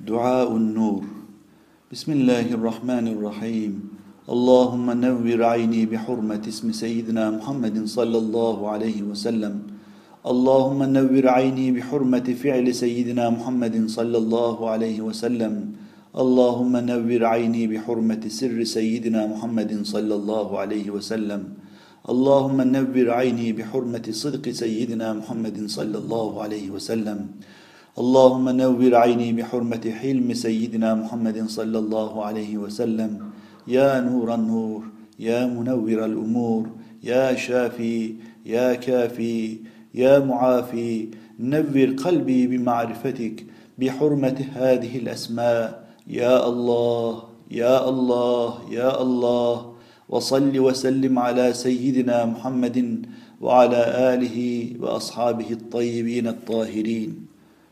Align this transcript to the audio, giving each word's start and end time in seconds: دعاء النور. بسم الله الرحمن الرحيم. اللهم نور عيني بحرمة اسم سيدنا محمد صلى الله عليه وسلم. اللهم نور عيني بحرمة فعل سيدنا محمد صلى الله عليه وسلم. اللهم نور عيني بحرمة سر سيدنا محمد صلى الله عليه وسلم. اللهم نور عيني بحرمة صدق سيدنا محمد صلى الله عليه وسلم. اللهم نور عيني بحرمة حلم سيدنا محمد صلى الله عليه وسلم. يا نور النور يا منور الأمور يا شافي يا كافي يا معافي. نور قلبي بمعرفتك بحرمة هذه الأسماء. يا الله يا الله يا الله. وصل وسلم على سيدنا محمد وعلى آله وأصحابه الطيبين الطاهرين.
دعاء 0.00 0.56
النور. 0.56 1.04
بسم 1.92 2.12
الله 2.12 2.56
الرحمن 2.56 3.06
الرحيم. 3.08 3.72
اللهم 4.24 4.86
نور 4.90 5.38
عيني 5.44 5.84
بحرمة 5.92 6.40
اسم 6.48 6.72
سيدنا 6.72 7.36
محمد 7.36 7.84
صلى 7.84 8.18
الله 8.18 8.56
عليه 8.68 9.02
وسلم. 9.02 9.54
اللهم 10.24 10.80
نور 10.82 11.24
عيني 11.28 11.66
بحرمة 11.76 12.26
فعل 12.32 12.74
سيدنا 12.74 13.30
محمد 13.30 13.76
صلى 13.92 14.18
الله 14.18 14.56
عليه 14.70 14.98
وسلم. 15.04 15.54
اللهم 16.16 16.74
نور 16.76 17.20
عيني 17.24 17.62
بحرمة 17.68 18.24
سر 18.28 18.56
سيدنا 18.64 19.26
محمد 19.26 19.84
صلى 19.84 20.14
الله 20.14 20.48
عليه 20.58 20.86
وسلم. 20.96 21.42
اللهم 22.08 22.58
نور 22.60 23.06
عيني 23.10 23.52
بحرمة 23.52 24.06
صدق 24.10 24.48
سيدنا 24.48 25.12
محمد 25.12 25.68
صلى 25.68 25.96
الله 25.98 26.30
عليه 26.42 26.66
وسلم. 26.70 27.18
اللهم 27.98 28.48
نور 28.48 28.94
عيني 28.94 29.32
بحرمة 29.32 29.82
حلم 30.00 30.34
سيدنا 30.34 30.94
محمد 30.94 31.48
صلى 31.50 31.78
الله 31.78 32.24
عليه 32.24 32.58
وسلم. 32.58 33.18
يا 33.66 34.00
نور 34.00 34.34
النور 34.34 34.82
يا 35.18 35.46
منور 35.46 36.04
الأمور 36.04 36.70
يا 37.02 37.34
شافي 37.34 38.14
يا 38.46 38.74
كافي 38.74 39.58
يا 39.94 40.18
معافي. 40.18 41.08
نور 41.40 41.86
قلبي 42.04 42.46
بمعرفتك 42.46 43.46
بحرمة 43.78 44.38
هذه 44.54 44.98
الأسماء. 44.98 45.90
يا 46.06 46.46
الله 46.46 47.22
يا 47.50 47.88
الله 47.88 48.70
يا 48.70 49.02
الله. 49.02 49.72
وصل 50.08 50.58
وسلم 50.58 51.18
على 51.18 51.52
سيدنا 51.52 52.24
محمد 52.24 53.06
وعلى 53.40 53.82
آله 54.14 54.38
وأصحابه 54.78 55.50
الطيبين 55.50 56.26
الطاهرين. 56.26 57.30